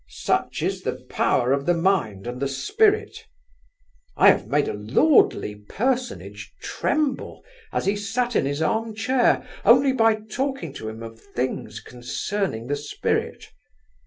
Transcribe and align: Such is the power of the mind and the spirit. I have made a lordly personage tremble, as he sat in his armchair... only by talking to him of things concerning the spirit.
Such 0.09 0.63
is 0.63 0.81
the 0.81 1.05
power 1.11 1.53
of 1.53 1.67
the 1.67 1.75
mind 1.75 2.25
and 2.25 2.41
the 2.41 2.47
spirit. 2.47 3.27
I 4.17 4.29
have 4.31 4.47
made 4.47 4.67
a 4.67 4.73
lordly 4.73 5.53
personage 5.53 6.51
tremble, 6.59 7.45
as 7.71 7.85
he 7.85 7.95
sat 7.95 8.35
in 8.35 8.47
his 8.47 8.63
armchair... 8.63 9.47
only 9.63 9.93
by 9.93 10.15
talking 10.15 10.73
to 10.73 10.89
him 10.89 11.03
of 11.03 11.19
things 11.21 11.79
concerning 11.79 12.65
the 12.65 12.77
spirit. 12.77 13.45